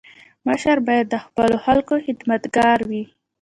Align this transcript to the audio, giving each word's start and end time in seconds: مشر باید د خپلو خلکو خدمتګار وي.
مشر 0.47 0.77
باید 0.87 1.07
د 1.09 1.15
خپلو 1.25 1.55
خلکو 1.65 1.93
خدمتګار 2.05 2.77
وي. 2.89 3.03